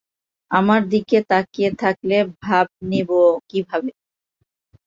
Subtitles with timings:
[0.51, 3.91] আমার দিকে তাকিয়ে থাকলে ভাব নিবো কিভাবে?